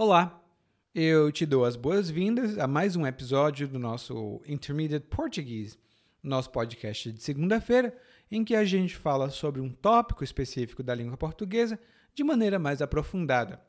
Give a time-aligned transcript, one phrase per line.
[0.00, 0.40] Olá,
[0.94, 5.76] eu te dou as boas-vindas a mais um episódio do nosso Intermediate Portuguese,
[6.22, 7.92] nosso podcast de segunda-feira,
[8.30, 11.80] em que a gente fala sobre um tópico específico da língua portuguesa
[12.14, 13.60] de maneira mais aprofundada.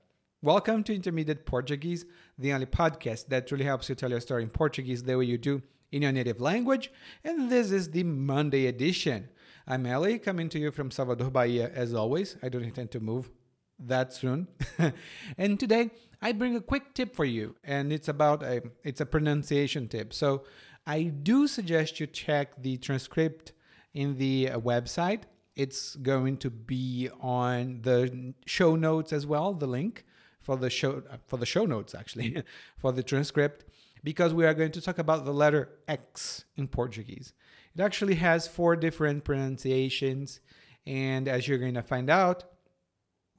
[0.43, 2.05] Welcome to Intermediate Portuguese,
[2.39, 5.39] the only podcast that truly helps you tell your story in Portuguese the way you
[5.39, 6.91] do in your native language,
[7.25, 9.29] and this is the Monday edition.
[9.65, 12.37] I'm Ellie, coming to you from Salvador, Bahia, as always.
[12.43, 13.31] I don't intend to move
[13.79, 14.47] that soon.
[15.37, 15.91] and today
[16.21, 20.13] I bring a quick tip for you, and it's about a it's a pronunciation tip.
[20.13, 20.43] So
[20.85, 23.53] I do suggest you check the transcript
[23.93, 25.23] in the uh, website.
[25.55, 30.05] It's going to be on the show notes as well, the link
[30.39, 32.43] for the show for the show notes actually
[32.77, 33.65] for the transcript
[34.03, 37.33] because we are going to talk about the letter X in Portuguese.
[37.75, 40.39] It actually has four different pronunciations
[40.87, 42.45] and as you're going to find out,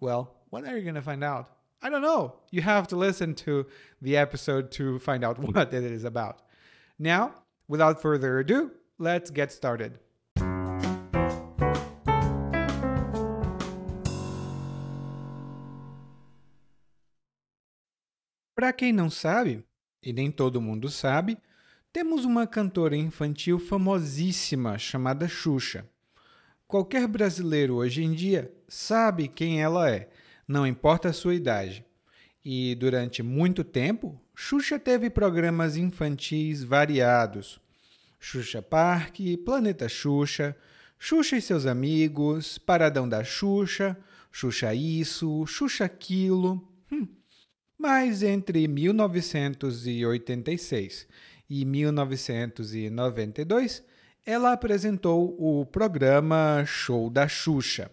[0.00, 1.50] well, what are you going to find out?
[1.82, 2.34] I don't know.
[2.50, 3.66] You have to listen to
[4.02, 6.42] the episode to find out what it is about.
[6.98, 7.34] Now,
[7.68, 9.98] without further ado, let's get started.
[18.54, 19.64] Para quem não sabe,
[20.02, 21.38] e nem todo mundo sabe,
[21.94, 25.88] temos uma cantora infantil famosíssima chamada Xuxa.
[26.70, 30.08] Qualquer brasileiro hoje em dia sabe quem ela é,
[30.46, 31.84] não importa a sua idade.
[32.44, 37.60] E durante muito tempo, Xuxa teve programas infantis variados.
[38.20, 40.54] Xuxa Parque, Planeta Xuxa,
[40.96, 43.96] Xuxa e seus amigos, Paradão da Xuxa,
[44.30, 46.64] Xuxa Isso, Xuxa Aquilo.
[46.92, 47.08] Hum,
[47.76, 51.08] mas entre 1986
[51.50, 53.82] e 1992,
[54.24, 57.90] ela apresentou o programa Show da Xuxa.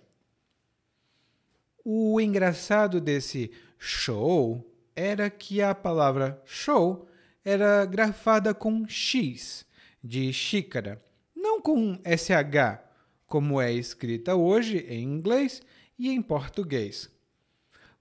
[1.84, 7.08] O engraçado desse show era que a palavra show
[7.46, 9.66] era grafada com X,
[10.04, 11.02] de xícara,
[11.36, 12.84] não com SH,
[13.26, 15.62] como é escrita hoje em inglês
[15.98, 17.10] e em português.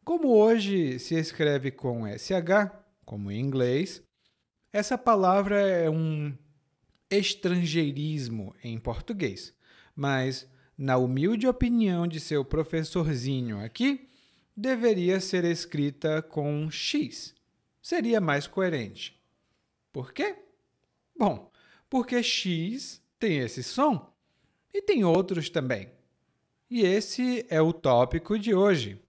[0.04, 2.72] Como hoje se escreve com SH,
[3.04, 4.02] como em inglês,
[4.72, 6.36] essa palavra é um
[7.10, 9.54] estrangeirismo em português,
[9.94, 14.08] mas, na humilde opinião de seu professorzinho aqui,
[14.56, 17.34] deveria ser escrita com X.
[17.80, 19.20] Seria mais coerente.
[19.92, 20.36] Por quê?
[21.18, 21.50] Bom,
[21.88, 24.12] porque X tem esse som
[24.72, 25.90] e tem outros também.
[26.68, 29.00] E esse é o tópico de hoje.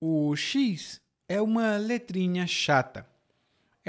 [0.00, 3.09] O X é uma letrinha chata.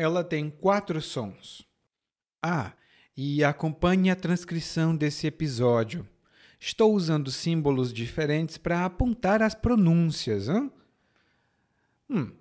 [0.01, 1.63] Ela tem quatro sons.
[2.41, 2.73] Ah,
[3.16, 6.09] e acompanhe a transcrição desse episódio.
[6.59, 10.50] Estou usando símbolos diferentes para apontar as pronúncias.
[10.50, 10.72] Hein?
[12.09, 12.31] Hum,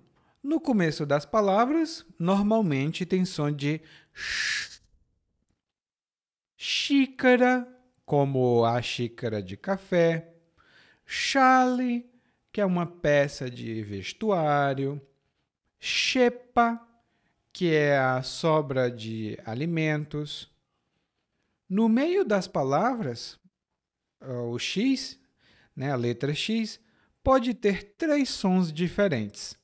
[0.41, 3.79] no começo das palavras, normalmente tem som de
[4.11, 4.81] sh.
[6.57, 7.67] Xícara,
[8.03, 10.33] como a xícara de café.
[11.05, 12.09] Chale,
[12.51, 14.99] que é uma peça de vestuário,
[15.79, 16.87] xepa,
[17.53, 20.49] que é a sobra de alimentos.
[21.69, 23.39] No meio das palavras,
[24.19, 25.19] o X,
[25.75, 26.79] né, a letra X,
[27.23, 29.57] pode ter três sons diferentes.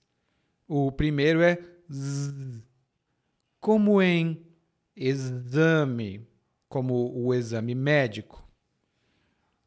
[0.68, 1.58] O primeiro é
[1.92, 2.62] Z,
[3.60, 4.46] como em
[4.96, 6.28] exame,
[6.68, 8.46] como o exame médico.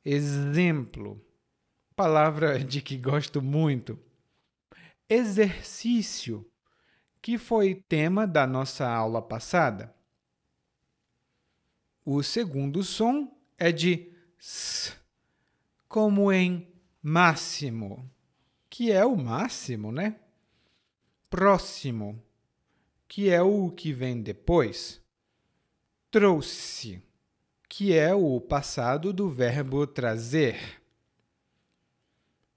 [0.04, 1.22] Exemplo
[2.00, 3.98] palavra de que gosto muito.
[5.06, 6.50] Exercício,
[7.22, 9.94] que foi tema da nossa aula passada.
[12.04, 14.92] O segundo som é de S,
[15.86, 16.66] como em
[17.02, 18.10] máximo,
[18.68, 20.18] que é o máximo, né?
[21.28, 22.22] Próximo,
[23.06, 25.00] que é o que vem depois.
[26.10, 27.02] Trouxe,
[27.68, 30.80] que é o passado do verbo trazer.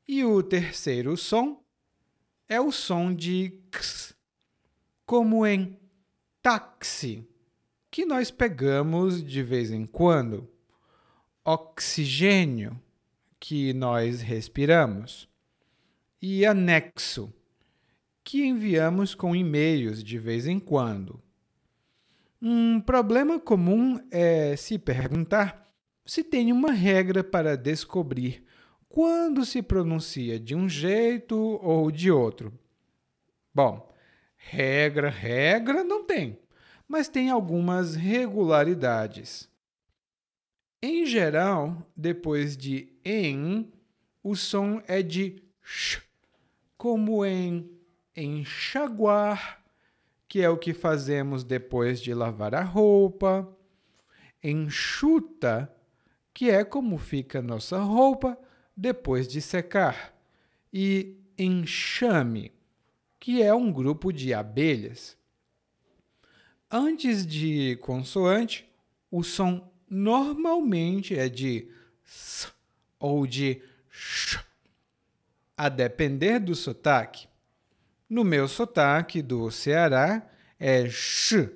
[0.08, 1.64] E o terceiro som
[2.48, 4.16] é o som de x,
[5.06, 5.78] como em
[6.42, 7.28] táxi,
[7.90, 10.50] que nós pegamos de vez em quando.
[11.46, 12.80] Oxigênio,
[13.40, 15.28] que nós respiramos.
[16.22, 17.34] E anexo,
[18.24, 21.22] que enviamos com e-mails de vez em quando.
[22.42, 25.64] Um problema comum é se perguntar
[26.06, 28.44] se tem uma regra para descobrir
[28.90, 32.54] quando se pronuncia de um jeito ou de outro?
[33.54, 33.93] Bom,
[34.50, 36.38] regra, regra não tem,
[36.88, 39.50] mas tem algumas regularidades.
[40.82, 43.72] Em geral, depois de em,
[44.22, 46.02] o som é de sh,
[46.78, 47.72] como em
[48.16, 49.64] enxaguar,
[50.28, 53.48] que é o que fazemos depois de lavar a roupa,
[54.44, 55.74] enxuta,
[56.34, 58.38] que é como fica nossa roupa
[58.76, 60.14] depois de secar,
[60.72, 62.52] e enxame,
[63.24, 65.18] que é um grupo de abelhas.
[66.70, 68.70] Antes de consoante,
[69.10, 71.72] o som normalmente é de
[72.06, 72.50] s
[73.00, 74.44] ou de sh,
[75.56, 77.30] a depender do sotaque.
[78.10, 80.30] No meu sotaque do Ceará
[80.60, 81.50] é sh.